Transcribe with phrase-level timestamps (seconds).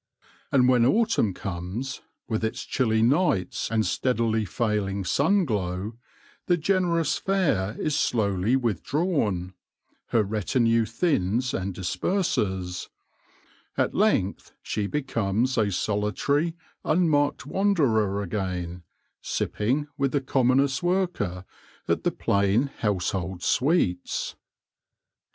[0.51, 5.93] And when autumn comes, with its chilly nights and steadily failing sun glow,
[6.47, 9.53] the generous fare is slowly withdrawn;
[10.07, 12.89] her retinue thins and disperses;
[13.77, 18.81] at length she becomes a solitary, unmarked wanderer again,
[19.21, 21.45] sipping, with the commonest worker,
[21.87, 24.35] at the plain household sweets.